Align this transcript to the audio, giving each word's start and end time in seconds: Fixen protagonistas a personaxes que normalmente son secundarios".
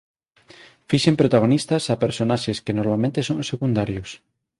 Fixen 0.93 1.15
protagonistas 1.21 1.83
a 1.93 1.95
personaxes 2.03 2.61
que 2.65 2.77
normalmente 2.79 3.25
son 3.27 3.37
secundarios". 3.51 4.09